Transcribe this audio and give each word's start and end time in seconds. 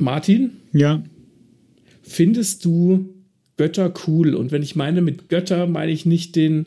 Martin? 0.00 0.52
Ja. 0.72 1.02
Findest 2.02 2.64
du 2.64 3.14
Götter 3.56 3.92
cool? 4.06 4.34
Und 4.34 4.52
wenn 4.52 4.62
ich 4.62 4.74
meine 4.74 5.02
mit 5.02 5.28
Götter, 5.28 5.66
meine 5.66 5.92
ich 5.92 6.06
nicht 6.06 6.34
den 6.36 6.66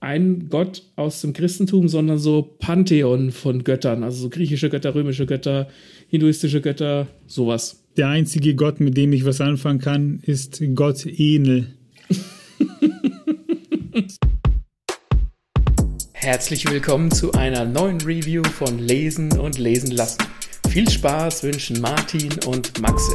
einen 0.00 0.48
Gott 0.48 0.82
aus 0.96 1.20
dem 1.20 1.32
Christentum, 1.32 1.88
sondern 1.88 2.18
so 2.18 2.42
Pantheon 2.42 3.32
von 3.32 3.64
Göttern, 3.64 4.02
also 4.02 4.22
so 4.22 4.28
griechische 4.28 4.70
Götter, 4.70 4.94
römische 4.94 5.26
Götter, 5.26 5.68
hinduistische 6.08 6.60
Götter, 6.60 7.08
sowas. 7.26 7.82
Der 7.96 8.08
einzige 8.08 8.54
Gott, 8.54 8.80
mit 8.80 8.96
dem 8.96 9.12
ich 9.12 9.24
was 9.24 9.40
anfangen 9.40 9.80
kann, 9.80 10.20
ist 10.22 10.62
Gott 10.74 11.06
Enel. 11.06 11.68
Herzlich 16.12 16.70
willkommen 16.70 17.10
zu 17.10 17.32
einer 17.32 17.64
neuen 17.64 18.00
Review 18.00 18.42
von 18.44 18.78
Lesen 18.78 19.38
und 19.38 19.58
Lesen 19.58 19.90
lassen. 19.92 20.18
Viel 20.68 20.90
Spaß 20.90 21.42
wünschen 21.42 21.80
Martin 21.80 22.30
und 22.46 22.80
Maxe. 22.80 23.14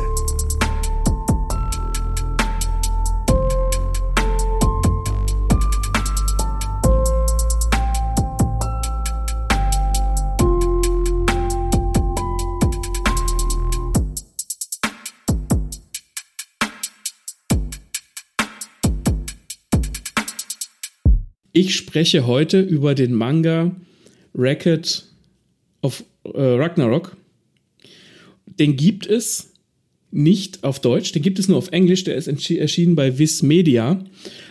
Ich 21.53 21.75
spreche 21.75 22.25
heute 22.25 22.59
über 22.59 22.95
den 22.95 23.13
Manga 23.13 23.75
Racket 24.33 25.05
of 25.81 26.03
äh, 26.23 26.41
Ragnarok. 26.41 27.17
Den 28.61 28.75
gibt 28.75 29.07
es 29.07 29.53
nicht 30.11 30.63
auf 30.63 30.79
Deutsch, 30.79 31.13
den 31.13 31.23
gibt 31.23 31.39
es 31.39 31.47
nur 31.47 31.57
auf 31.57 31.71
Englisch, 31.71 32.03
der 32.03 32.15
ist 32.15 32.27
erschienen 32.27 32.95
bei 32.95 33.17
Viz 33.17 33.41
Media. 33.41 34.03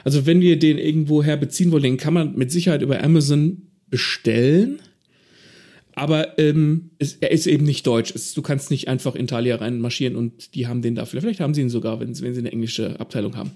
Also 0.02 0.26
wenn 0.26 0.40
wir 0.40 0.58
den 0.58 0.78
irgendwoher 0.78 1.36
beziehen 1.36 1.70
wollen, 1.70 1.84
den 1.84 1.96
kann 1.96 2.12
man 2.12 2.34
mit 2.34 2.50
Sicherheit 2.50 2.82
über 2.82 3.04
Amazon 3.04 3.68
bestellen. 3.88 4.80
Aber 5.94 6.40
ähm, 6.40 6.90
es, 6.98 7.18
er 7.20 7.30
ist 7.30 7.46
eben 7.46 7.64
nicht 7.64 7.86
deutsch. 7.86 8.12
Es, 8.12 8.34
du 8.34 8.42
kannst 8.42 8.72
nicht 8.72 8.88
einfach 8.88 9.14
in 9.14 9.28
Thalia 9.28 9.54
reinmarschieren 9.56 10.16
und 10.16 10.56
die 10.56 10.66
haben 10.66 10.82
den 10.82 10.96
dafür. 10.96 11.20
Vielleicht 11.20 11.38
haben 11.38 11.54
sie 11.54 11.60
ihn 11.60 11.70
sogar, 11.70 12.00
wenn, 12.00 12.08
wenn 12.20 12.34
sie 12.34 12.40
eine 12.40 12.50
englische 12.50 12.98
Abteilung 12.98 13.36
haben. 13.36 13.52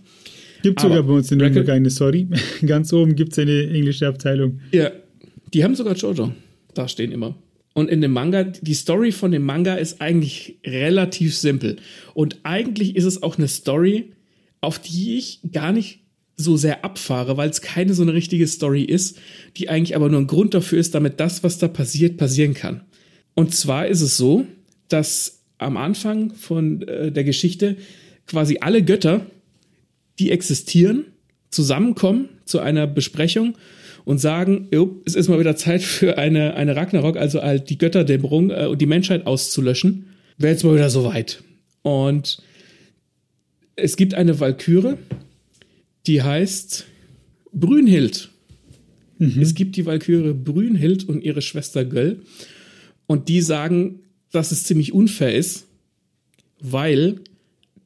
Gibt 0.62 0.80
sogar 0.80 1.02
bei 1.02 1.14
uns 1.14 1.32
in 1.32 1.38
Nürnberg 1.38 1.68
eine, 1.68 1.90
sorry. 1.90 2.28
Ganz 2.66 2.92
oben 2.92 3.16
gibt 3.16 3.32
es 3.32 3.40
eine 3.40 3.70
englische 3.70 4.06
Abteilung. 4.06 4.60
Ja, 4.70 4.92
die 5.52 5.64
haben 5.64 5.74
sogar 5.74 5.96
Jojo 5.96 6.30
da 6.74 6.88
stehen 6.88 7.12
immer. 7.12 7.34
Und 7.74 7.90
in 7.90 8.00
dem 8.00 8.12
Manga, 8.12 8.44
die 8.44 8.74
Story 8.74 9.12
von 9.12 9.32
dem 9.32 9.44
Manga 9.44 9.74
ist 9.74 10.00
eigentlich 10.00 10.58
relativ 10.64 11.36
simpel. 11.36 11.76
Und 12.14 12.38
eigentlich 12.44 12.96
ist 12.96 13.04
es 13.04 13.22
auch 13.22 13.36
eine 13.36 13.48
Story, 13.48 14.12
auf 14.60 14.78
die 14.78 15.18
ich 15.18 15.40
gar 15.52 15.72
nicht 15.72 16.00
so 16.36 16.56
sehr 16.56 16.84
abfahre, 16.84 17.36
weil 17.36 17.50
es 17.50 17.60
keine 17.60 17.94
so 17.94 18.02
eine 18.02 18.14
richtige 18.14 18.46
Story 18.46 18.82
ist, 18.82 19.18
die 19.56 19.68
eigentlich 19.68 19.94
aber 19.96 20.08
nur 20.08 20.20
ein 20.20 20.26
Grund 20.26 20.54
dafür 20.54 20.78
ist, 20.78 20.94
damit 20.94 21.20
das, 21.20 21.44
was 21.44 21.58
da 21.58 21.68
passiert, 21.68 22.16
passieren 22.16 22.54
kann. 22.54 22.82
Und 23.34 23.54
zwar 23.54 23.88
ist 23.88 24.00
es 24.00 24.16
so, 24.16 24.46
dass 24.88 25.42
am 25.58 25.76
Anfang 25.76 26.32
von 26.34 26.82
äh, 26.82 27.12
der 27.12 27.24
Geschichte 27.24 27.76
quasi 28.26 28.58
alle 28.60 28.82
Götter 28.82 29.26
die 30.18 30.30
existieren, 30.30 31.06
zusammenkommen 31.54 32.28
zu 32.44 32.60
einer 32.60 32.86
Besprechung 32.86 33.56
und 34.04 34.18
sagen, 34.18 34.68
es 35.06 35.14
ist 35.14 35.28
mal 35.28 35.40
wieder 35.40 35.56
Zeit 35.56 35.82
für 35.82 36.18
eine, 36.18 36.54
eine 36.54 36.76
Ragnarok, 36.76 37.16
also 37.16 37.42
halt 37.42 37.70
die 37.70 37.78
Götterdämmerung 37.78 38.50
äh, 38.50 38.66
und 38.66 38.80
die 38.80 38.86
Menschheit 38.86 39.26
auszulöschen. 39.26 40.06
Wäre 40.36 40.52
jetzt 40.52 40.64
mal 40.64 40.74
wieder 40.74 40.90
soweit. 40.90 41.42
Und 41.82 42.42
es 43.76 43.96
gibt 43.96 44.14
eine 44.14 44.40
Walküre, 44.40 44.98
die 46.06 46.22
heißt 46.22 46.86
Brünhild. 47.52 48.30
Mhm. 49.18 49.40
Es 49.40 49.54
gibt 49.54 49.76
die 49.76 49.86
Walküre 49.86 50.34
Brünhild 50.34 51.08
und 51.08 51.22
ihre 51.22 51.40
Schwester 51.40 51.84
Göll. 51.84 52.22
Und 53.06 53.28
die 53.28 53.40
sagen, 53.40 54.00
dass 54.32 54.50
es 54.50 54.64
ziemlich 54.64 54.92
unfair 54.92 55.34
ist, 55.34 55.66
weil 56.60 57.20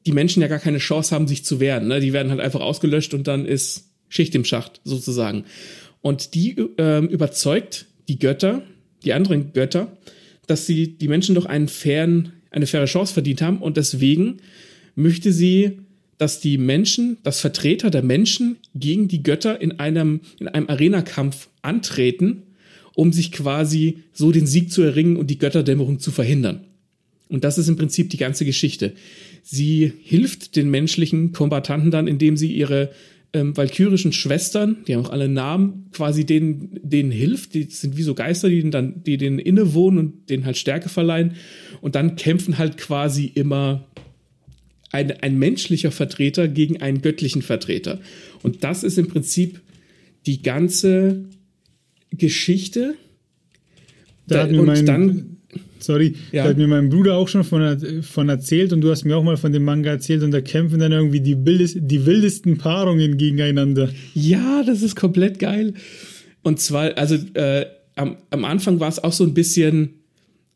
die 0.05 0.11
Menschen 0.11 0.41
ja 0.41 0.47
gar 0.47 0.59
keine 0.59 0.77
Chance 0.77 1.13
haben, 1.13 1.27
sich 1.27 1.43
zu 1.45 1.59
wehren. 1.59 1.87
Ne? 1.87 1.99
Die 1.99 2.13
werden 2.13 2.31
halt 2.31 2.41
einfach 2.41 2.61
ausgelöscht 2.61 3.13
und 3.13 3.27
dann 3.27 3.45
ist 3.45 3.89
Schicht 4.07 4.33
im 4.35 4.45
Schacht 4.45 4.81
sozusagen. 4.83 5.45
Und 6.01 6.33
die 6.33 6.55
ähm, 6.77 7.07
überzeugt 7.07 7.85
die 8.07 8.19
Götter, 8.19 8.63
die 9.03 9.13
anderen 9.13 9.53
Götter, 9.53 9.95
dass 10.47 10.65
sie 10.65 10.97
die 10.97 11.07
Menschen 11.07 11.35
doch 11.35 11.45
einen 11.45 11.67
fairen, 11.67 12.33
eine 12.51 12.65
faire 12.65 12.85
Chance 12.85 13.13
verdient 13.13 13.41
haben 13.41 13.61
und 13.61 13.77
deswegen 13.77 14.37
möchte 14.95 15.31
sie, 15.31 15.79
dass 16.17 16.41
die 16.41 16.57
Menschen, 16.57 17.17
dass 17.23 17.39
Vertreter 17.39 17.89
der 17.89 18.03
Menschen 18.03 18.57
gegen 18.75 19.07
die 19.07 19.23
Götter 19.23 19.61
in 19.61 19.79
einem, 19.79 20.21
in 20.39 20.47
einem 20.47 20.67
Arena-Kampf 20.67 21.49
antreten, 21.61 22.43
um 22.93 23.13
sich 23.13 23.31
quasi 23.31 23.99
so 24.11 24.31
den 24.31 24.45
Sieg 24.45 24.71
zu 24.71 24.81
erringen 24.81 25.15
und 25.15 25.27
die 25.27 25.37
Götterdämmerung 25.37 25.99
zu 25.99 26.11
verhindern. 26.11 26.65
Und 27.29 27.43
das 27.43 27.57
ist 27.57 27.69
im 27.69 27.77
Prinzip 27.77 28.09
die 28.09 28.17
ganze 28.17 28.43
Geschichte. 28.43 28.93
Sie 29.43 29.91
hilft 30.03 30.55
den 30.55 30.69
menschlichen 30.69 31.31
Kombatanten 31.31 31.91
dann, 31.91 32.07
indem 32.07 32.37
sie 32.37 32.51
ihre 32.53 32.91
ähm, 33.31 33.55
valkyrischen 33.55 34.11
Schwestern, 34.11 34.77
die 34.87 34.95
haben 34.95 35.05
auch 35.05 35.11
alle 35.11 35.29
Namen, 35.29 35.89
quasi 35.91 36.25
denen, 36.25 36.79
denen 36.81 37.11
hilft. 37.11 37.53
Die 37.53 37.63
sind 37.63 37.95
wie 37.95 38.03
so 38.03 38.15
Geister, 38.15 38.49
die, 38.49 38.67
dann, 38.69 39.03
die 39.03 39.17
denen 39.17 39.39
innewohnen 39.39 39.99
und 39.99 40.29
denen 40.29 40.45
halt 40.45 40.57
Stärke 40.57 40.89
verleihen. 40.89 41.35
Und 41.81 41.95
dann 41.95 42.15
kämpfen 42.15 42.57
halt 42.57 42.77
quasi 42.77 43.31
immer 43.33 43.85
ein, 44.91 45.11
ein 45.21 45.37
menschlicher 45.37 45.91
Vertreter 45.91 46.47
gegen 46.47 46.81
einen 46.81 47.01
göttlichen 47.01 47.41
Vertreter. 47.41 47.99
Und 48.41 48.63
das 48.63 48.83
ist 48.83 48.97
im 48.97 49.07
Prinzip 49.07 49.61
die 50.25 50.41
ganze 50.41 51.25
Geschichte. 52.11 52.95
Da, 54.27 54.45
und 54.45 54.65
mein, 54.65 54.85
dann 54.85 55.37
Sorry, 55.79 56.15
ja. 56.31 56.43
da 56.43 56.49
hat 56.49 56.57
mir 56.57 56.67
mein 56.67 56.89
Bruder 56.89 57.15
auch 57.15 57.27
schon 57.27 57.43
von, 57.43 58.03
von 58.03 58.29
erzählt 58.29 58.73
und 58.73 58.81
du 58.81 58.91
hast 58.91 59.05
mir 59.05 59.17
auch 59.17 59.23
mal 59.23 59.37
von 59.37 59.51
dem 59.51 59.63
Manga 59.63 59.91
erzählt 59.91 60.23
und 60.23 60.31
da 60.31 60.41
kämpfen 60.41 60.79
dann 60.79 60.91
irgendwie 60.91 61.21
die, 61.21 61.35
bildest, 61.35 61.77
die 61.79 62.05
wildesten 62.05 62.57
Paarungen 62.57 63.17
gegeneinander. 63.17 63.89
Ja, 64.13 64.63
das 64.63 64.81
ist 64.81 64.95
komplett 64.95 65.39
geil. 65.39 65.73
Und 66.41 66.59
zwar, 66.59 66.97
also 66.97 67.15
äh, 67.33 67.65
am, 67.95 68.17
am 68.29 68.45
Anfang 68.45 68.79
war 68.79 68.89
es 68.89 69.03
auch 69.03 69.13
so 69.13 69.23
ein 69.23 69.33
bisschen, 69.33 69.95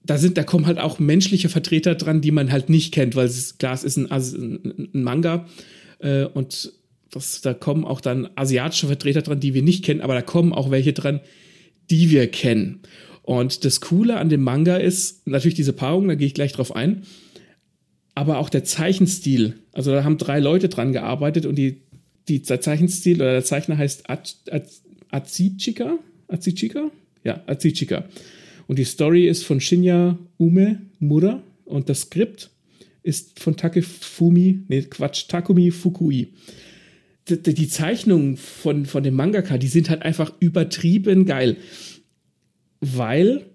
da 0.03 0.17
sind, 0.17 0.37
da 0.37 0.43
kommen 0.43 0.65
halt 0.65 0.79
auch 0.79 0.99
menschliche 0.99 1.49
Vertreter 1.49 1.95
dran, 1.95 2.21
die 2.21 2.31
man 2.31 2.51
halt 2.51 2.69
nicht 2.69 2.93
kennt, 2.93 3.15
weil 3.15 3.27
es 3.27 3.57
klar, 3.57 3.73
es 3.73 3.83
ist 3.83 3.97
ein, 3.97 4.11
also 4.11 4.37
ein, 4.37 4.89
ein 4.93 5.03
Manga 5.03 5.45
äh, 5.99 6.25
und 6.25 6.73
das, 7.11 7.41
da 7.41 7.53
kommen 7.53 7.85
auch 7.85 8.01
dann 8.01 8.29
asiatische 8.35 8.87
Vertreter 8.87 9.21
dran, 9.21 9.39
die 9.39 9.53
wir 9.53 9.61
nicht 9.61 9.85
kennen, 9.85 10.01
aber 10.01 10.15
da 10.15 10.21
kommen 10.21 10.53
auch 10.53 10.71
welche 10.71 10.93
dran, 10.93 11.21
die 11.89 12.09
wir 12.09 12.27
kennen. 12.27 12.79
Und 13.23 13.63
das 13.63 13.81
Coole 13.81 14.17
an 14.17 14.29
dem 14.29 14.41
Manga 14.41 14.75
ist 14.75 15.25
natürlich 15.25 15.55
diese 15.55 15.73
Paarung, 15.73 16.09
da 16.09 16.15
gehe 16.15 16.27
ich 16.27 16.33
gleich 16.33 16.51
drauf 16.51 16.75
ein, 16.75 17.03
aber 18.15 18.37
auch 18.37 18.49
der 18.49 18.65
Zeichenstil. 18.65 19.55
Also 19.71 19.91
da 19.91 20.03
haben 20.03 20.17
drei 20.17 20.39
Leute 20.39 20.69
dran 20.69 20.91
gearbeitet 20.91 21.45
und 21.45 21.55
die, 21.55 21.81
die, 22.27 22.41
der 22.43 22.61
Zeichenstil 22.61 23.15
oder 23.15 23.31
der 23.31 23.45
Zeichner 23.45 23.77
heißt 23.77 24.03
Azichika? 25.09 25.97
Azichika? 26.27 26.91
Ja, 27.23 27.41
Azichika. 27.47 28.05
Und 28.67 28.77
die 28.77 28.83
Story 28.83 29.27
ist 29.27 29.43
von 29.43 29.61
Shinya 29.61 30.17
Ume 30.37 30.81
Mura 30.99 31.41
und 31.65 31.89
das 31.89 32.01
Skript 32.01 32.49
ist 33.03 33.39
von 33.39 33.55
Takefumi, 33.55 34.59
nee, 34.67 34.81
Quatsch, 34.83 35.27
Takumi 35.27 35.71
Fukui. 35.71 36.29
Die, 37.29 37.53
die 37.53 37.67
Zeichnungen 37.69 38.35
von, 38.35 38.85
von 38.85 39.01
dem 39.01 39.15
Mangaka, 39.15 39.57
die 39.57 39.67
sind 39.67 39.89
halt 39.89 40.01
einfach 40.01 40.33
übertrieben 40.39 41.25
geil 41.25 41.55
weil 42.83 43.45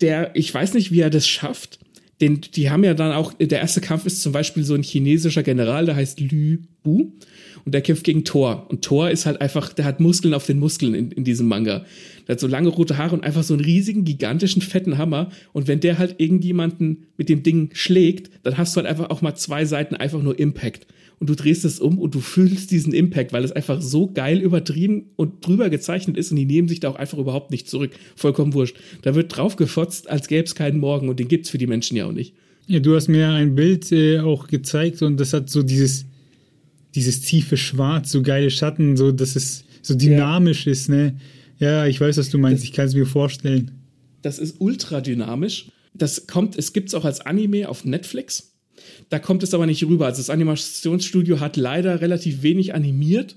der, 0.00 0.34
ich 0.34 0.52
weiß 0.52 0.74
nicht, 0.74 0.90
wie 0.90 1.00
er 1.00 1.10
das 1.10 1.26
schafft. 1.26 1.78
Den, 2.20 2.40
die 2.40 2.70
haben 2.70 2.84
ja 2.84 2.94
dann 2.94 3.12
auch, 3.12 3.32
der 3.32 3.60
erste 3.60 3.80
Kampf 3.80 4.06
ist 4.06 4.22
zum 4.22 4.32
Beispiel 4.32 4.64
so 4.64 4.74
ein 4.74 4.82
chinesischer 4.82 5.42
General, 5.42 5.84
der 5.84 5.96
heißt 5.96 6.20
Lü 6.20 6.58
Bu 6.82 7.12
und 7.64 7.74
der 7.74 7.80
kämpft 7.80 8.04
gegen 8.04 8.24
Thor. 8.24 8.66
Und 8.68 8.82
Thor 8.82 9.10
ist 9.10 9.26
halt 9.26 9.40
einfach, 9.40 9.72
der 9.72 9.84
hat 9.84 10.00
Muskeln 10.00 10.34
auf 10.34 10.46
den 10.46 10.58
Muskeln 10.58 10.94
in, 10.94 11.10
in 11.10 11.24
diesem 11.24 11.48
Manga. 11.48 11.84
Der 12.26 12.34
hat 12.34 12.40
so 12.40 12.46
lange 12.46 12.68
rote 12.68 12.98
Haare 12.98 13.14
und 13.14 13.24
einfach 13.24 13.42
so 13.42 13.54
einen 13.54 13.64
riesigen, 13.64 14.04
gigantischen, 14.04 14.62
fetten 14.62 14.96
Hammer. 14.96 15.30
Und 15.52 15.66
wenn 15.66 15.80
der 15.80 15.98
halt 15.98 16.20
irgendjemanden 16.20 17.06
mit 17.16 17.28
dem 17.28 17.42
Ding 17.42 17.70
schlägt, 17.72 18.30
dann 18.44 18.56
hast 18.58 18.74
du 18.74 18.78
halt 18.78 18.86
einfach 18.86 19.10
auch 19.10 19.22
mal 19.22 19.34
zwei 19.34 19.64
Seiten 19.64 19.96
einfach 19.96 20.22
nur 20.22 20.38
Impact 20.38 20.86
und 21.24 21.30
du 21.30 21.36
drehst 21.36 21.64
es 21.64 21.80
um 21.80 21.98
und 21.98 22.14
du 22.14 22.20
fühlst 22.20 22.70
diesen 22.70 22.92
Impact, 22.92 23.32
weil 23.32 23.44
es 23.44 23.52
einfach 23.52 23.80
so 23.80 24.12
geil 24.12 24.42
übertrieben 24.42 25.06
und 25.16 25.46
drüber 25.46 25.70
gezeichnet 25.70 26.18
ist 26.18 26.30
und 26.30 26.36
die 26.36 26.44
nehmen 26.44 26.68
sich 26.68 26.80
da 26.80 26.90
auch 26.90 26.96
einfach 26.96 27.16
überhaupt 27.16 27.50
nicht 27.50 27.66
zurück. 27.66 27.92
Vollkommen 28.14 28.52
wurscht. 28.52 28.76
Da 29.00 29.14
wird 29.14 29.34
drauf 29.34 29.56
gefotzt, 29.56 30.10
als 30.10 30.28
gäbe 30.28 30.44
es 30.44 30.54
keinen 30.54 30.78
Morgen 30.78 31.08
und 31.08 31.18
den 31.18 31.28
gibt 31.28 31.46
es 31.46 31.50
für 31.50 31.56
die 31.56 31.66
Menschen 31.66 31.96
ja 31.96 32.04
auch 32.04 32.12
nicht. 32.12 32.34
Ja, 32.66 32.78
du 32.78 32.94
hast 32.94 33.08
mir 33.08 33.30
ein 33.30 33.54
Bild 33.54 33.90
äh, 33.90 34.18
auch 34.18 34.48
gezeigt 34.48 35.00
und 35.00 35.18
das 35.18 35.32
hat 35.32 35.48
so 35.48 35.62
dieses, 35.62 36.04
dieses 36.94 37.22
tiefe 37.22 37.56
Schwarz, 37.56 38.10
so 38.10 38.20
geile 38.20 38.50
Schatten, 38.50 38.98
so 38.98 39.10
dass 39.10 39.34
es 39.34 39.64
so 39.80 39.94
dynamisch 39.94 40.66
ja. 40.66 40.72
ist, 40.72 40.90
ne? 40.90 41.16
Ja, 41.58 41.86
ich 41.86 41.98
weiß, 41.98 42.18
was 42.18 42.28
du 42.28 42.36
meinst, 42.36 42.62
das, 42.62 42.68
ich 42.68 42.74
kann 42.74 42.86
es 42.86 42.94
mir 42.94 43.06
vorstellen. 43.06 43.70
Das 44.20 44.38
ist 44.38 44.56
ultra 44.60 45.00
dynamisch 45.00 45.70
Das 45.94 46.26
kommt, 46.26 46.58
es 46.58 46.74
gibt 46.74 46.88
es 46.88 46.94
auch 46.94 47.06
als 47.06 47.22
Anime 47.22 47.70
auf 47.70 47.86
Netflix. 47.86 48.53
Da 49.08 49.18
kommt 49.18 49.42
es 49.42 49.54
aber 49.54 49.66
nicht 49.66 49.84
rüber. 49.84 50.06
Also 50.06 50.18
das 50.18 50.30
Animationsstudio 50.30 51.40
hat 51.40 51.56
leider 51.56 52.00
relativ 52.00 52.42
wenig 52.42 52.74
animiert 52.74 53.36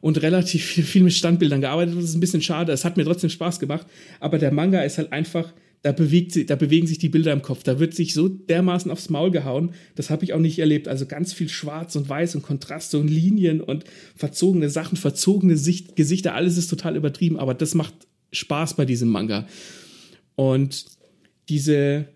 und 0.00 0.22
relativ 0.22 0.64
viel, 0.64 0.84
viel 0.84 1.02
mit 1.02 1.12
Standbildern 1.12 1.60
gearbeitet. 1.60 1.96
Das 1.96 2.04
ist 2.04 2.14
ein 2.14 2.20
bisschen 2.20 2.42
schade. 2.42 2.72
Es 2.72 2.84
hat 2.84 2.96
mir 2.96 3.04
trotzdem 3.04 3.30
Spaß 3.30 3.60
gemacht. 3.60 3.86
Aber 4.18 4.38
der 4.38 4.52
Manga 4.52 4.80
ist 4.82 4.98
halt 4.98 5.12
einfach, 5.12 5.52
da, 5.82 5.92
bewegt, 5.92 6.50
da 6.50 6.56
bewegen 6.56 6.86
sich 6.86 6.98
die 6.98 7.08
Bilder 7.08 7.32
im 7.32 7.42
Kopf. 7.42 7.62
Da 7.62 7.78
wird 7.78 7.94
sich 7.94 8.12
so 8.12 8.28
dermaßen 8.28 8.90
aufs 8.90 9.10
Maul 9.10 9.30
gehauen. 9.30 9.72
Das 9.94 10.10
habe 10.10 10.24
ich 10.24 10.32
auch 10.32 10.38
nicht 10.38 10.58
erlebt. 10.58 10.88
Also 10.88 11.06
ganz 11.06 11.32
viel 11.32 11.48
Schwarz 11.48 11.96
und 11.96 12.08
Weiß 12.08 12.34
und 12.34 12.42
Kontraste 12.42 12.98
und 12.98 13.08
Linien 13.08 13.60
und 13.60 13.84
verzogene 14.14 14.70
Sachen, 14.70 14.96
verzogene 14.96 15.56
Sicht, 15.56 15.96
Gesichter. 15.96 16.34
Alles 16.34 16.56
ist 16.56 16.68
total 16.68 16.96
übertrieben. 16.96 17.38
Aber 17.38 17.54
das 17.54 17.74
macht 17.74 17.94
Spaß 18.32 18.74
bei 18.74 18.84
diesem 18.84 19.08
Manga. 19.08 19.46
Und 20.34 20.86
diese 21.48 22.08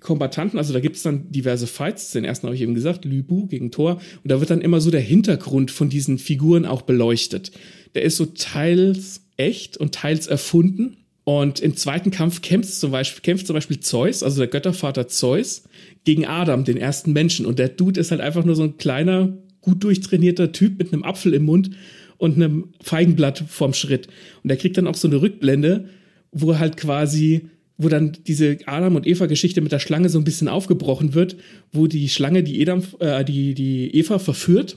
Kombatanten, 0.00 0.58
also 0.58 0.72
da 0.72 0.80
gibt 0.80 0.96
es 0.96 1.02
dann 1.02 1.30
diverse 1.30 1.66
Fights. 1.66 2.10
Den 2.12 2.24
ersten 2.24 2.46
habe 2.46 2.56
ich 2.56 2.62
eben 2.62 2.74
gesagt, 2.74 3.04
Lübu 3.04 3.46
gegen 3.46 3.70
Thor. 3.70 4.00
Und 4.22 4.30
da 4.30 4.40
wird 4.40 4.50
dann 4.50 4.62
immer 4.62 4.80
so 4.80 4.90
der 4.90 5.00
Hintergrund 5.00 5.70
von 5.70 5.88
diesen 5.88 6.18
Figuren 6.18 6.64
auch 6.64 6.82
beleuchtet. 6.82 7.52
Der 7.94 8.02
ist 8.02 8.16
so 8.16 8.26
teils 8.26 9.22
echt 9.36 9.76
und 9.76 9.94
teils 9.94 10.26
erfunden. 10.26 10.96
Und 11.24 11.60
im 11.60 11.76
zweiten 11.76 12.10
Kampf 12.10 12.40
kämpft 12.40 12.72
zum 12.72 12.90
Beispiel, 12.90 13.22
kämpft 13.22 13.46
zum 13.46 13.54
Beispiel 13.54 13.80
Zeus, 13.80 14.22
also 14.22 14.38
der 14.38 14.48
Göttervater 14.48 15.06
Zeus, 15.06 15.64
gegen 16.04 16.26
Adam, 16.26 16.64
den 16.64 16.76
ersten 16.76 17.12
Menschen. 17.12 17.46
Und 17.46 17.58
der 17.58 17.68
Dude 17.68 18.00
ist 18.00 18.10
halt 18.10 18.20
einfach 18.20 18.44
nur 18.44 18.56
so 18.56 18.62
ein 18.62 18.78
kleiner, 18.78 19.36
gut 19.60 19.84
durchtrainierter 19.84 20.52
Typ 20.52 20.78
mit 20.78 20.92
einem 20.92 21.04
Apfel 21.04 21.34
im 21.34 21.44
Mund 21.44 21.70
und 22.16 22.36
einem 22.36 22.72
Feigenblatt 22.82 23.44
vorm 23.48 23.74
Schritt. 23.74 24.08
Und 24.42 24.48
der 24.48 24.56
kriegt 24.56 24.78
dann 24.78 24.86
auch 24.86 24.94
so 24.94 25.08
eine 25.08 25.20
Rückblende, 25.20 25.88
wo 26.32 26.58
halt 26.58 26.76
quasi 26.76 27.48
wo 27.80 27.88
dann 27.88 28.12
diese 28.26 28.58
Adam 28.66 28.94
und 28.94 29.06
Eva 29.06 29.24
Geschichte 29.24 29.62
mit 29.62 29.72
der 29.72 29.78
Schlange 29.78 30.10
so 30.10 30.18
ein 30.18 30.24
bisschen 30.24 30.48
aufgebrochen 30.48 31.14
wird, 31.14 31.36
wo 31.72 31.86
die 31.86 32.10
Schlange 32.10 32.42
die, 32.42 32.60
Edam, 32.60 32.82
äh, 32.98 33.24
die, 33.24 33.54
die 33.54 33.94
Eva 33.96 34.18
verführt, 34.18 34.76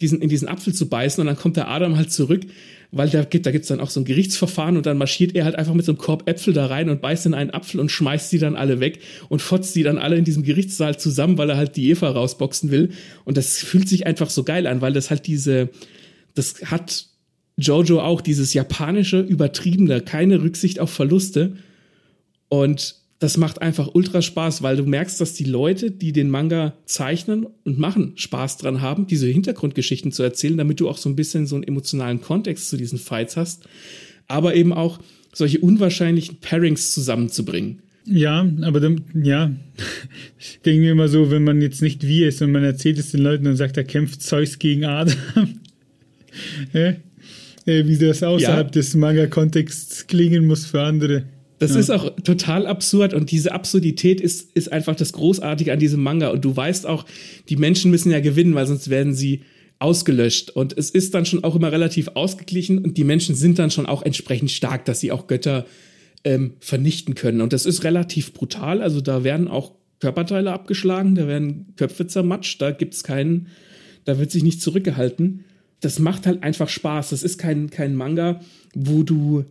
diesen, 0.00 0.20
in 0.20 0.28
diesen 0.28 0.48
Apfel 0.48 0.74
zu 0.74 0.88
beißen 0.88 1.20
und 1.20 1.28
dann 1.28 1.36
kommt 1.36 1.56
der 1.56 1.68
Adam 1.68 1.96
halt 1.96 2.10
zurück, 2.10 2.42
weil 2.90 3.08
da 3.08 3.22
gibt 3.22 3.46
da 3.46 3.52
gibt's 3.52 3.68
dann 3.68 3.78
auch 3.78 3.90
so 3.90 4.00
ein 4.00 4.04
Gerichtsverfahren 4.04 4.76
und 4.76 4.86
dann 4.86 4.98
marschiert 4.98 5.36
er 5.36 5.44
halt 5.44 5.54
einfach 5.54 5.74
mit 5.74 5.84
so 5.84 5.92
einem 5.92 5.98
Korb 5.98 6.28
Äpfel 6.28 6.52
da 6.52 6.66
rein 6.66 6.90
und 6.90 7.00
beißt 7.00 7.26
in 7.26 7.34
einen 7.34 7.50
Apfel 7.50 7.78
und 7.78 7.92
schmeißt 7.92 8.28
sie 8.28 8.38
dann 8.38 8.56
alle 8.56 8.80
weg 8.80 8.98
und 9.28 9.40
fotzt 9.40 9.76
die 9.76 9.84
dann 9.84 9.96
alle 9.96 10.16
in 10.16 10.24
diesem 10.24 10.42
Gerichtssaal 10.42 10.98
zusammen, 10.98 11.38
weil 11.38 11.48
er 11.48 11.56
halt 11.56 11.76
die 11.76 11.90
Eva 11.90 12.10
rausboxen 12.10 12.72
will. 12.72 12.90
Und 13.24 13.36
das 13.36 13.58
fühlt 13.58 13.88
sich 13.88 14.04
einfach 14.04 14.30
so 14.30 14.42
geil 14.42 14.66
an, 14.66 14.80
weil 14.80 14.92
das 14.92 15.10
halt 15.10 15.28
diese, 15.28 15.70
das 16.34 16.56
hat 16.64 17.06
Jojo 17.56 18.00
auch 18.00 18.20
dieses 18.20 18.52
japanische, 18.52 19.20
übertriebene, 19.20 20.00
keine 20.00 20.42
Rücksicht 20.42 20.80
auf 20.80 20.90
Verluste 20.90 21.56
und 22.48 22.96
das 23.18 23.38
macht 23.38 23.62
einfach 23.62 23.94
ultra 23.94 24.20
Spaß, 24.20 24.62
weil 24.62 24.76
du 24.76 24.84
merkst, 24.84 25.20
dass 25.20 25.32
die 25.32 25.44
Leute, 25.44 25.90
die 25.90 26.12
den 26.12 26.28
Manga 26.28 26.74
zeichnen 26.84 27.46
und 27.64 27.78
machen, 27.78 28.12
Spaß 28.16 28.58
dran 28.58 28.82
haben, 28.82 29.06
diese 29.06 29.26
Hintergrundgeschichten 29.26 30.12
zu 30.12 30.22
erzählen, 30.22 30.58
damit 30.58 30.80
du 30.80 30.88
auch 30.88 30.98
so 30.98 31.08
ein 31.08 31.16
bisschen 31.16 31.46
so 31.46 31.54
einen 31.54 31.64
emotionalen 31.64 32.20
Kontext 32.20 32.68
zu 32.68 32.76
diesen 32.76 32.98
Fights 32.98 33.36
hast, 33.36 33.66
aber 34.28 34.54
eben 34.54 34.72
auch 34.72 35.00
solche 35.32 35.60
unwahrscheinlichen 35.60 36.36
Pairings 36.40 36.92
zusammenzubringen. 36.92 37.80
Ja, 38.04 38.46
aber 38.62 38.80
dann, 38.80 39.02
ja, 39.14 39.50
ich 40.38 40.60
denke 40.64 40.82
mir 40.82 40.92
immer 40.92 41.08
so, 41.08 41.30
wenn 41.30 41.42
man 41.42 41.60
jetzt 41.60 41.82
nicht 41.82 42.06
wie 42.06 42.24
ist 42.24 42.40
und 42.40 42.52
man 42.52 42.62
erzählt 42.62 42.98
es 42.98 43.10
den 43.10 43.22
Leuten 43.22 43.46
und 43.46 43.56
sagt, 43.56 43.76
da 43.76 43.82
kämpft 43.82 44.22
Zeus 44.22 44.58
gegen 44.58 44.84
Adam, 44.84 45.16
wie 47.64 47.98
das 47.98 48.22
außerhalb 48.22 48.66
ja. 48.66 48.70
des 48.70 48.94
Manga-Kontexts 48.94 50.06
klingen 50.06 50.46
muss 50.46 50.66
für 50.66 50.82
andere. 50.82 51.24
Das 51.58 51.72
ja. 51.72 51.80
ist 51.80 51.90
auch 51.90 52.10
total 52.22 52.66
absurd 52.66 53.14
und 53.14 53.30
diese 53.30 53.52
Absurdität 53.52 54.20
ist, 54.20 54.50
ist 54.54 54.72
einfach 54.72 54.94
das 54.94 55.12
Großartige 55.12 55.72
an 55.72 55.78
diesem 55.78 56.02
Manga. 56.02 56.28
Und 56.28 56.44
du 56.44 56.54
weißt 56.54 56.86
auch, 56.86 57.06
die 57.48 57.56
Menschen 57.56 57.90
müssen 57.90 58.10
ja 58.10 58.20
gewinnen, 58.20 58.54
weil 58.54 58.66
sonst 58.66 58.90
werden 58.90 59.14
sie 59.14 59.42
ausgelöscht. 59.78 60.50
Und 60.50 60.76
es 60.76 60.90
ist 60.90 61.14
dann 61.14 61.26
schon 61.26 61.44
auch 61.44 61.54
immer 61.54 61.72
relativ 61.72 62.08
ausgeglichen 62.14 62.78
und 62.78 62.96
die 62.96 63.04
Menschen 63.04 63.34
sind 63.34 63.58
dann 63.58 63.70
schon 63.70 63.86
auch 63.86 64.02
entsprechend 64.02 64.50
stark, 64.50 64.84
dass 64.84 65.00
sie 65.00 65.12
auch 65.12 65.26
Götter 65.26 65.66
ähm, 66.24 66.54
vernichten 66.60 67.14
können. 67.14 67.40
Und 67.40 67.52
das 67.52 67.66
ist 67.66 67.84
relativ 67.84 68.32
brutal. 68.32 68.82
Also 68.82 69.00
da 69.00 69.24
werden 69.24 69.48
auch 69.48 69.72
Körperteile 70.00 70.52
abgeschlagen, 70.52 71.14
da 71.14 71.26
werden 71.26 71.74
Köpfe 71.76 72.06
zermatscht, 72.06 72.60
da 72.60 72.70
gibt's 72.70 73.02
keinen, 73.02 73.48
da 74.04 74.18
wird 74.18 74.30
sich 74.30 74.42
nicht 74.42 74.60
zurückgehalten. 74.60 75.44
Das 75.80 75.98
macht 75.98 76.26
halt 76.26 76.42
einfach 76.42 76.68
Spaß. 76.68 77.10
Das 77.10 77.22
ist 77.22 77.38
kein, 77.38 77.70
kein 77.70 77.94
Manga, 77.94 78.40
wo 78.74 79.02
du 79.02 79.44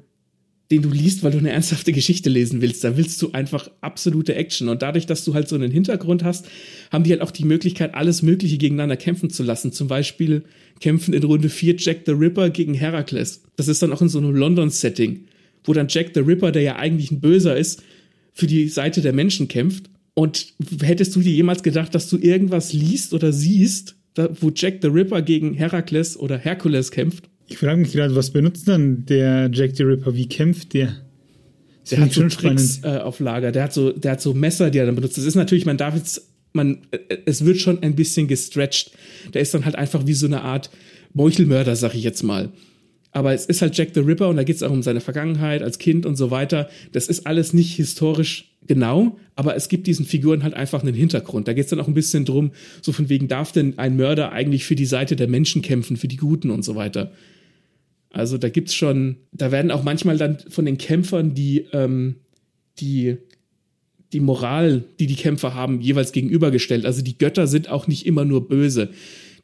den 0.72 0.82
du 0.82 0.90
liest, 0.90 1.24
weil 1.24 1.32
du 1.32 1.38
eine 1.38 1.52
ernsthafte 1.52 1.92
Geschichte 1.92 2.30
lesen 2.30 2.62
willst. 2.62 2.84
Da 2.84 2.98
willst 2.98 3.22
du 3.22 3.32
einfach 3.34 3.70
absolute 3.82 4.34
Action. 4.34 4.68
Und 4.68 4.82
dadurch, 4.82 5.06
dass 5.06 5.24
du 5.24 5.36
halt 5.36 5.48
so 5.48 5.56
einen 5.56 5.72
Hintergrund 5.72 6.24
hast, 6.24 6.48
haben 6.92 7.04
die 7.04 7.12
halt 7.12 7.22
auch 7.22 7.32
die 7.32 7.46
Möglichkeit, 7.46 7.94
alles 7.94 8.24
Mögliche 8.24 8.58
gegeneinander 8.58 8.98
kämpfen 8.98 9.30
zu 9.30 9.44
lassen. 9.44 9.72
Zum 9.72 9.88
Beispiel 9.88 10.44
kämpfen 10.80 11.14
in 11.14 11.24
Runde 11.24 11.50
4 11.50 11.76
Jack 11.78 12.02
the 12.06 12.14
Ripper 12.14 12.50
gegen 12.50 12.74
Herakles. 12.74 13.44
Das 13.58 13.68
ist 13.68 13.82
dann 13.82 13.94
auch 13.94 14.02
in 14.02 14.10
so 14.10 14.18
einem 14.18 14.36
London-Setting, 14.36 15.26
wo 15.64 15.74
dann 15.74 15.88
Jack 15.88 16.12
the 16.16 16.22
Ripper, 16.22 16.52
der 16.52 16.64
ja 16.64 16.76
eigentlich 16.78 17.12
ein 17.12 17.22
Böser 17.22 17.56
ist, 17.56 17.84
für 18.34 18.48
die 18.48 18.68
Seite 18.68 19.02
der 19.02 19.14
Menschen 19.14 19.48
kämpft. 19.48 19.90
Und 20.16 20.54
hättest 20.82 21.16
du 21.16 21.22
dir 21.22 21.34
jemals 21.34 21.62
gedacht, 21.62 21.94
dass 21.94 22.10
du 22.10 22.18
irgendwas 22.18 22.74
liest 22.74 23.14
oder 23.14 23.32
siehst, 23.32 23.96
wo 24.40 24.50
Jack 24.54 24.80
the 24.82 24.88
Ripper 24.88 25.22
gegen 25.22 25.54
Herakles 25.54 26.18
oder 26.18 26.38
Herkules 26.38 26.90
kämpft? 26.90 27.30
Ich 27.48 27.58
frage 27.58 27.80
mich 27.80 27.92
gerade, 27.94 28.16
was 28.16 28.32
benutzt 28.32 28.68
dann 28.68 29.06
der 29.06 29.50
Jack 29.54 29.76
the 29.76 29.84
Ripper? 29.84 30.16
Wie 30.16 30.28
kämpft 30.28 30.74
der? 30.74 30.96
Das 31.82 31.90
der 31.92 32.00
hat 32.00 32.14
so 32.14 32.28
Tricks 32.28 32.80
äh, 32.84 32.98
auf 32.98 33.20
Lager. 33.20 33.52
Der 33.52 33.64
hat 33.64 33.74
so, 33.74 33.92
der 33.92 34.14
hat 34.14 34.22
so 34.22 34.34
Messer, 34.34 34.72
die 34.72 34.80
er 34.80 34.88
dann 34.88 34.96
benutzt. 34.96 35.18
Das 35.18 35.26
ist 35.26 35.36
natürlich, 35.36 35.66
man 35.68 35.78
darf 35.78 35.96
jetzt, 35.96 36.30
man, 36.54 36.80
äh, 36.90 37.18
es 37.26 37.46
wird 37.46 37.58
schon 37.58 37.84
ein 37.84 37.96
bisschen 37.96 38.28
gestretched. 38.28 38.92
Der 39.34 39.42
ist 39.42 39.54
dann 39.54 39.66
halt 39.66 39.76
einfach 39.76 40.08
wie 40.08 40.14
so 40.14 40.26
eine 40.26 40.42
Art 40.42 40.72
Meuchelmörder, 41.14 41.76
sag 41.76 41.94
ich 41.94 42.04
jetzt 42.04 42.24
mal. 42.24 42.50
Aber 43.12 43.34
es 43.34 43.46
ist 43.46 43.62
halt 43.62 43.78
Jack 43.78 43.90
the 43.94 44.02
Ripper 44.02 44.28
und 44.28 44.36
da 44.38 44.44
geht 44.44 44.58
es 44.58 44.64
auch 44.64 44.72
um 44.72 44.84
seine 44.84 45.00
Vergangenheit 45.00 45.62
als 45.62 45.78
Kind 45.78 46.06
und 46.06 46.16
so 46.16 46.32
weiter. 46.32 46.70
Das 46.92 47.08
ist 47.08 47.28
alles 47.28 47.54
nicht 47.54 47.76
historisch 47.76 48.56
genau, 48.68 49.18
aber 49.36 49.56
es 49.56 49.70
gibt 49.70 49.88
diesen 49.88 50.06
Figuren 50.06 50.44
halt 50.44 50.54
einfach 50.54 50.82
einen 50.82 50.96
Hintergrund. 50.96 51.48
Da 51.48 51.54
geht 51.54 51.66
es 51.66 51.70
dann 51.70 51.80
auch 51.80 51.88
ein 51.88 51.94
bisschen 51.94 52.26
drum, 52.26 52.52
so 52.82 52.92
von 52.92 53.08
wegen, 53.08 53.28
darf 53.28 53.52
denn 53.52 53.78
ein 53.78 53.96
Mörder 53.96 54.32
eigentlich 54.32 54.66
für 54.66 54.76
die 54.76 54.86
Seite 54.86 55.16
der 55.16 55.28
Menschen 55.28 55.62
kämpfen, 55.62 55.96
für 55.96 56.08
die 56.08 56.18
Guten 56.18 56.50
und 56.50 56.66
so 56.66 56.76
weiter. 56.76 57.12
Also 58.16 58.38
da 58.38 58.48
gibt's 58.48 58.74
schon, 58.74 59.18
da 59.34 59.52
werden 59.52 59.72
auch 59.72 59.84
manchmal 59.84 60.18
dann 60.18 60.40
von 60.48 60.64
den 60.64 60.78
Kämpfern 60.78 61.36
die, 61.36 61.66
ähm, 61.74 62.16
die, 62.80 63.18
die 64.14 64.22
Moral, 64.22 64.86
die 65.00 65.06
die 65.06 65.18
Kämpfer 65.18 65.54
haben, 65.54 65.82
jeweils 65.82 66.14
gegenübergestellt. 66.14 66.86
Also 66.86 67.02
die 67.02 67.18
Götter 67.18 67.46
sind 67.46 67.68
auch 67.68 67.88
nicht 67.88 68.06
immer 68.06 68.24
nur 68.24 68.48
böse. 68.48 68.90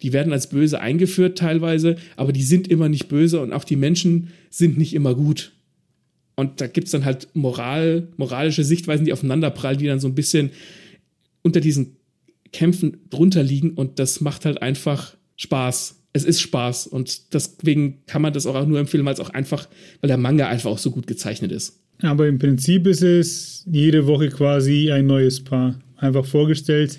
Die 0.01 0.13
werden 0.13 0.31
als 0.31 0.47
böse 0.47 0.79
eingeführt 0.79 1.37
teilweise, 1.37 1.97
aber 2.15 2.31
die 2.31 2.43
sind 2.43 2.69
immer 2.69 2.87
nicht 2.87 3.09
böse 3.09 3.41
und 3.41 3.51
auch 3.51 3.65
die 3.65 3.75
Menschen 3.75 4.29
sind 4.49 4.77
nicht 4.77 4.93
immer 4.93 5.15
gut. 5.15 5.51
Und 6.35 6.61
da 6.61 6.67
gibt's 6.67 6.91
dann 6.91 7.03
halt 7.03 7.27
Moral, 7.33 8.07
moralische 8.15 8.63
Sichtweisen, 8.63 9.03
die 9.05 9.11
aufeinanderprallen, 9.11 9.79
die 9.79 9.87
dann 9.87 9.99
so 9.99 10.07
ein 10.07 10.15
bisschen 10.15 10.51
unter 11.41 11.59
diesen 11.59 11.97
Kämpfen 12.53 13.01
drunter 13.09 13.43
liegen 13.43 13.71
und 13.71 13.99
das 13.99 14.21
macht 14.21 14.45
halt 14.45 14.61
einfach 14.61 15.17
Spaß 15.35 16.00
es 16.13 16.23
ist 16.23 16.41
Spaß 16.41 16.87
und 16.87 17.33
deswegen 17.33 17.99
kann 18.05 18.21
man 18.21 18.33
das 18.33 18.45
auch 18.45 18.65
nur 18.65 18.79
empfehlen, 18.79 19.05
weil 19.05 19.13
es 19.13 19.19
auch 19.19 19.29
einfach, 19.29 19.67
weil 20.01 20.07
der 20.09 20.17
Manga 20.17 20.47
einfach 20.47 20.69
auch 20.69 20.77
so 20.77 20.91
gut 20.91 21.07
gezeichnet 21.07 21.51
ist. 21.51 21.79
Aber 22.01 22.27
im 22.27 22.39
Prinzip 22.39 22.87
ist 22.87 23.03
es 23.03 23.65
jede 23.71 24.07
Woche 24.07 24.29
quasi 24.29 24.91
ein 24.91 25.05
neues 25.05 25.43
Paar 25.43 25.79
einfach 25.97 26.25
vorgestellt 26.25 26.97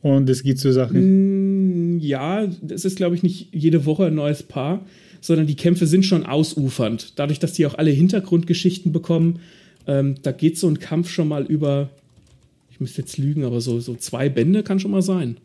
und 0.00 0.28
es 0.28 0.42
geht 0.42 0.58
zur 0.58 0.72
Sache. 0.72 0.94
Mm, 0.94 1.98
ja, 2.00 2.46
es 2.68 2.84
ist 2.84 2.96
glaube 2.96 3.14
ich 3.14 3.22
nicht 3.22 3.48
jede 3.52 3.86
Woche 3.86 4.06
ein 4.06 4.14
neues 4.14 4.42
Paar, 4.42 4.84
sondern 5.20 5.46
die 5.46 5.56
Kämpfe 5.56 5.86
sind 5.86 6.04
schon 6.04 6.26
ausufernd. 6.26 7.12
Dadurch, 7.16 7.38
dass 7.38 7.52
die 7.52 7.64
auch 7.66 7.74
alle 7.74 7.90
Hintergrundgeschichten 7.90 8.92
bekommen, 8.92 9.38
ähm, 9.86 10.16
da 10.22 10.32
geht 10.32 10.58
so 10.58 10.68
ein 10.68 10.78
Kampf 10.78 11.08
schon 11.08 11.28
mal 11.28 11.44
über, 11.44 11.90
ich 12.70 12.80
müsste 12.80 13.02
jetzt 13.02 13.16
lügen, 13.16 13.44
aber 13.44 13.60
so, 13.60 13.80
so 13.80 13.94
zwei 13.94 14.28
Bände 14.28 14.62
kann 14.62 14.80
schon 14.80 14.90
mal 14.90 15.02
sein. 15.02 15.38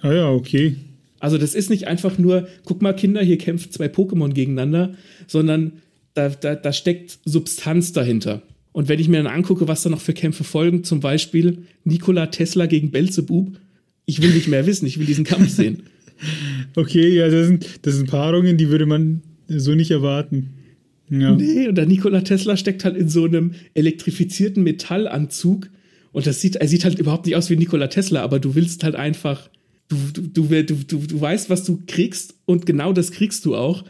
Ah 0.00 0.12
ja, 0.12 0.30
okay. 0.30 0.76
Also 1.22 1.38
das 1.38 1.54
ist 1.54 1.70
nicht 1.70 1.86
einfach 1.86 2.18
nur, 2.18 2.48
guck 2.64 2.82
mal 2.82 2.94
Kinder, 2.94 3.22
hier 3.22 3.38
kämpfen 3.38 3.70
zwei 3.70 3.86
Pokémon 3.86 4.32
gegeneinander, 4.32 4.94
sondern 5.28 5.74
da, 6.14 6.30
da, 6.30 6.56
da 6.56 6.72
steckt 6.72 7.20
Substanz 7.24 7.92
dahinter. 7.92 8.42
Und 8.72 8.88
wenn 8.88 8.98
ich 8.98 9.08
mir 9.08 9.22
dann 9.22 9.32
angucke, 9.32 9.68
was 9.68 9.84
da 9.84 9.88
noch 9.88 10.00
für 10.00 10.14
Kämpfe 10.14 10.42
folgen, 10.42 10.82
zum 10.82 10.98
Beispiel 10.98 11.58
Nikola 11.84 12.26
Tesla 12.26 12.66
gegen 12.66 12.90
Belzebub, 12.90 13.56
ich 14.04 14.20
will 14.20 14.30
nicht 14.34 14.48
mehr 14.48 14.66
wissen, 14.66 14.84
ich 14.84 14.98
will 14.98 15.06
diesen 15.06 15.24
Kampf 15.24 15.48
sehen. 15.48 15.84
Okay, 16.76 17.16
ja, 17.16 17.28
das 17.28 17.48
sind, 17.48 17.66
das 17.82 17.96
sind 17.96 18.08
Paarungen, 18.08 18.56
die 18.56 18.68
würde 18.68 18.86
man 18.86 19.22
so 19.48 19.74
nicht 19.74 19.90
erwarten. 19.90 20.50
Ja. 21.10 21.34
Nee, 21.34 21.66
und 21.66 21.74
der 21.74 21.86
Nikola 21.86 22.20
Tesla 22.20 22.56
steckt 22.56 22.84
halt 22.84 22.96
in 22.96 23.08
so 23.08 23.24
einem 23.24 23.54
elektrifizierten 23.74 24.62
Metallanzug 24.62 25.68
und 26.12 26.28
das 26.28 26.40
sieht, 26.40 26.56
er 26.56 26.68
sieht 26.68 26.84
halt 26.84 27.00
überhaupt 27.00 27.26
nicht 27.26 27.34
aus 27.34 27.50
wie 27.50 27.56
Nikola 27.56 27.88
Tesla, 27.88 28.22
aber 28.22 28.38
du 28.38 28.54
willst 28.54 28.84
halt 28.84 28.94
einfach 28.94 29.50
du, 29.92 30.22
du, 30.22 30.62
du, 30.62 30.74
du, 30.74 31.06
du 31.06 31.20
weißt, 31.20 31.50
was 31.50 31.64
du 31.64 31.82
kriegst 31.86 32.34
und 32.46 32.66
genau 32.66 32.92
das 32.92 33.10
kriegst 33.12 33.44
du 33.44 33.56
auch. 33.56 33.84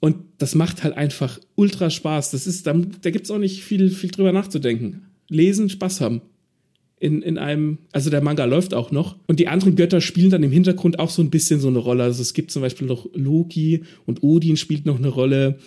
Und 0.00 0.16
das 0.38 0.54
macht 0.54 0.84
halt 0.84 0.96
einfach 0.96 1.40
ultra 1.54 1.88
Spaß. 1.88 2.30
Das 2.32 2.46
ist, 2.46 2.66
da, 2.66 2.74
da 2.74 3.10
gibt 3.10 3.24
es 3.24 3.30
auch 3.30 3.38
nicht 3.38 3.62
viel, 3.62 3.90
viel 3.90 4.10
drüber 4.10 4.32
nachzudenken. 4.32 5.06
lesen, 5.28 5.70
Spaß 5.70 6.02
haben. 6.02 6.20
In, 7.00 7.22
in 7.22 7.38
einem, 7.38 7.78
also 7.92 8.10
der 8.10 8.20
Manga 8.20 8.44
läuft 8.44 8.74
auch 8.74 8.90
noch. 8.90 9.16
Und 9.26 9.40
die 9.40 9.48
anderen 9.48 9.76
Götter 9.76 10.00
spielen 10.00 10.30
dann 10.30 10.42
im 10.42 10.52
Hintergrund 10.52 10.98
auch 10.98 11.10
so 11.10 11.22
ein 11.22 11.30
bisschen 11.30 11.58
so 11.60 11.68
eine 11.68 11.78
Rolle. 11.78 12.02
Also 12.02 12.20
es 12.20 12.34
gibt 12.34 12.50
zum 12.50 12.62
Beispiel 12.62 12.86
noch 12.86 13.08
Loki 13.14 13.84
und 14.04 14.22
Odin 14.22 14.56
spielt 14.56 14.84
noch 14.84 14.98
eine 14.98 15.08
Rolle. 15.08 15.58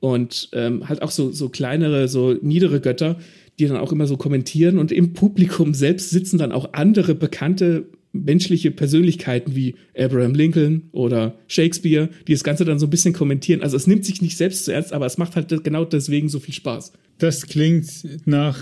Und 0.00 0.48
ähm, 0.52 0.88
halt 0.88 1.00
auch 1.02 1.10
so, 1.10 1.30
so 1.30 1.48
kleinere, 1.48 2.08
so 2.08 2.34
niedere 2.42 2.80
Götter, 2.80 3.18
die 3.58 3.66
dann 3.66 3.76
auch 3.76 3.92
immer 3.92 4.06
so 4.06 4.16
kommentieren. 4.16 4.78
Und 4.78 4.90
im 4.90 5.12
Publikum 5.12 5.72
selbst 5.72 6.10
sitzen 6.10 6.38
dann 6.38 6.52
auch 6.52 6.72
andere 6.72 7.14
bekannte 7.14 7.86
menschliche 8.14 8.70
Persönlichkeiten 8.70 9.54
wie 9.54 9.74
Abraham 9.96 10.34
Lincoln 10.34 10.88
oder 10.92 11.38
Shakespeare, 11.48 12.08
die 12.26 12.32
das 12.32 12.44
Ganze 12.44 12.64
dann 12.64 12.78
so 12.78 12.86
ein 12.86 12.90
bisschen 12.90 13.12
kommentieren. 13.12 13.60
Also 13.60 13.76
es 13.76 13.86
nimmt 13.86 14.04
sich 14.04 14.22
nicht 14.22 14.36
selbst 14.36 14.64
zu 14.64 14.72
ernst, 14.72 14.92
aber 14.92 15.06
es 15.06 15.18
macht 15.18 15.36
halt 15.36 15.64
genau 15.64 15.84
deswegen 15.84 16.28
so 16.28 16.38
viel 16.38 16.54
Spaß. 16.54 16.92
Das 17.18 17.46
klingt 17.46 17.86
nach 18.24 18.58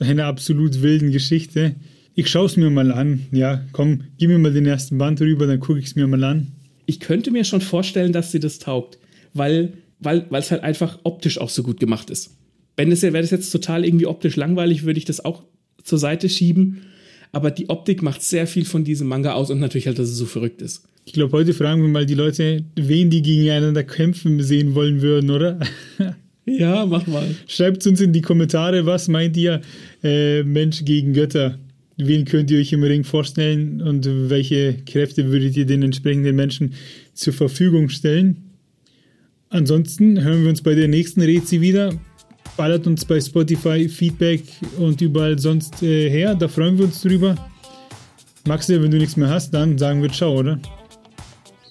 einer 0.00 0.26
absolut 0.26 0.82
wilden 0.82 1.12
Geschichte. 1.12 1.76
Ich 2.14 2.28
schaue 2.28 2.46
es 2.46 2.56
mir 2.56 2.70
mal 2.70 2.90
an. 2.90 3.26
Ja, 3.30 3.64
komm, 3.72 4.04
gib 4.16 4.30
mir 4.30 4.38
mal 4.38 4.52
den 4.52 4.66
ersten 4.66 4.98
Band 4.98 5.20
rüber, 5.20 5.46
dann 5.46 5.60
gucke 5.60 5.78
ich 5.78 5.86
es 5.86 5.96
mir 5.96 6.06
mal 6.06 6.24
an. 6.24 6.48
Ich 6.86 7.00
könnte 7.00 7.30
mir 7.30 7.44
schon 7.44 7.60
vorstellen, 7.60 8.12
dass 8.12 8.32
sie 8.32 8.40
das 8.40 8.58
taugt, 8.58 8.98
weil 9.34 9.74
weil 10.00 10.26
es 10.30 10.50
halt 10.50 10.62
einfach 10.62 11.00
optisch 11.02 11.38
auch 11.38 11.48
so 11.48 11.64
gut 11.64 11.80
gemacht 11.80 12.08
ist. 12.10 12.36
Wenn 12.76 12.92
es 12.92 13.02
wäre 13.02 13.20
das 13.20 13.32
jetzt 13.32 13.50
total 13.50 13.84
irgendwie 13.84 14.06
optisch 14.06 14.36
langweilig, 14.36 14.84
würde 14.84 14.98
ich 14.98 15.04
das 15.04 15.24
auch 15.24 15.42
zur 15.82 15.98
Seite 15.98 16.28
schieben 16.28 16.82
aber 17.32 17.50
die 17.50 17.68
Optik 17.68 18.02
macht 18.02 18.22
sehr 18.22 18.46
viel 18.46 18.64
von 18.64 18.84
diesem 18.84 19.08
Manga 19.08 19.32
aus 19.32 19.50
und 19.50 19.60
natürlich 19.60 19.86
halt, 19.86 19.98
dass 19.98 20.08
es 20.08 20.16
so 20.16 20.26
verrückt 20.26 20.62
ist. 20.62 20.84
Ich 21.04 21.12
glaube, 21.12 21.32
heute 21.32 21.54
fragen 21.54 21.82
wir 21.82 21.88
mal 21.88 22.06
die 22.06 22.14
Leute, 22.14 22.64
wen 22.76 23.10
die 23.10 23.22
gegeneinander 23.22 23.82
kämpfen 23.82 24.42
sehen 24.42 24.74
wollen 24.74 25.00
würden, 25.00 25.30
oder? 25.30 25.58
ja, 26.46 26.84
mach 26.84 27.06
mal. 27.06 27.34
Schreibt 27.46 27.86
uns 27.86 28.00
in 28.00 28.12
die 28.12 28.20
Kommentare, 28.20 28.84
was 28.84 29.08
meint 29.08 29.36
ihr 29.36 29.62
äh, 30.02 30.42
Mensch 30.42 30.84
gegen 30.84 31.14
Götter? 31.14 31.58
Wen 31.96 32.24
könnt 32.26 32.50
ihr 32.50 32.60
euch 32.60 32.72
im 32.72 32.82
Ring 32.82 33.04
vorstellen 33.04 33.80
und 33.80 34.08
welche 34.28 34.74
Kräfte 34.86 35.32
würdet 35.32 35.56
ihr 35.56 35.66
den 35.66 35.82
entsprechenden 35.82 36.36
Menschen 36.36 36.74
zur 37.14 37.32
Verfügung 37.32 37.88
stellen? 37.88 38.36
Ansonsten 39.48 40.22
hören 40.22 40.42
wir 40.42 40.50
uns 40.50 40.62
bei 40.62 40.74
der 40.74 40.88
nächsten 40.88 41.22
Rezi 41.22 41.60
wieder 41.60 41.98
ballert 42.58 42.86
uns 42.88 43.04
bei 43.04 43.20
Spotify 43.20 43.88
Feedback 43.88 44.42
und 44.78 45.00
überall 45.00 45.38
sonst 45.38 45.82
äh, 45.82 46.10
her. 46.10 46.34
Da 46.34 46.48
freuen 46.48 46.76
wir 46.76 46.84
uns 46.84 47.00
drüber. 47.00 47.36
Maxi, 48.46 48.82
wenn 48.82 48.90
du 48.90 48.98
nichts 48.98 49.16
mehr 49.16 49.30
hast, 49.30 49.52
dann 49.54 49.78
sagen 49.78 50.02
wir 50.02 50.10
Ciao, 50.10 50.36
oder? 50.36 50.58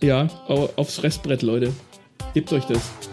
Ja, 0.02 0.28
aufs 0.48 1.04
Restbrett, 1.04 1.42
Leute. 1.42 1.74
Gebt 2.34 2.54
euch 2.54 2.64
das. 2.66 3.07